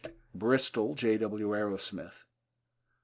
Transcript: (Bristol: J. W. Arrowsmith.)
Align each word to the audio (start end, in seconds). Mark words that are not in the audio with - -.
(Bristol: 0.33 0.95
J. 0.95 1.19
W. 1.19 1.49
Arrowsmith.) 1.53 2.25